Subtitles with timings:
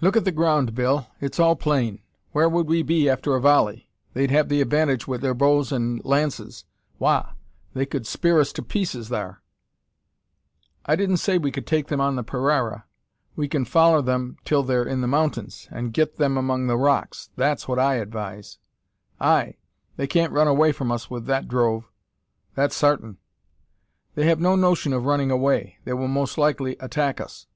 [0.00, 1.08] "Look at the ground, Bill!
[1.20, 2.00] It's all plain.
[2.32, 3.90] Whar would we be after a volley?
[4.14, 6.64] They'd have the advantage wi' their bows and lances.
[6.98, 7.34] Wagh!
[7.74, 9.42] they could spear us to pieces thar!"
[10.86, 12.84] "I didn't say we could take them on the paraira.
[13.36, 17.28] We kin foller them till they're in the mountains, an' git them among the rocks.
[17.36, 18.56] That's what I advise."
[19.20, 19.58] "Ay.
[19.98, 21.84] They can't run away from us with that drove.
[22.54, 23.18] That's sartin."
[24.14, 25.76] "They have no notion of running away.
[25.84, 27.46] They will most likely attack us."